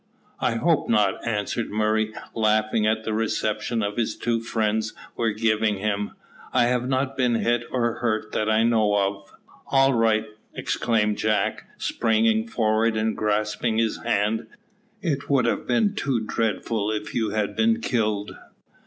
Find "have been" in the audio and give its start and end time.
15.45-15.93